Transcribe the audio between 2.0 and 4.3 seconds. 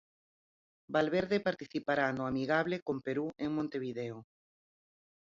no amigable con Perú en Montevideo.